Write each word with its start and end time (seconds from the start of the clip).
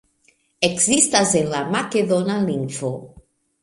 Ekzistas 0.67 1.35
en 1.43 1.53
la 1.53 1.63
makedona 1.77 2.43
lingvo. 2.51 2.95